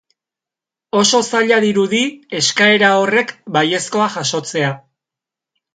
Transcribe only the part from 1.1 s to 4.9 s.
zaila dirudi eskaera horrek baiezkoa jasotzea.